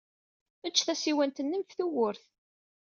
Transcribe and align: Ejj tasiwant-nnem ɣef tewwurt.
Ejj 0.67 0.79
tasiwant-nnem 0.85 1.61
ɣef 1.63 1.71
tewwurt. 1.73 2.23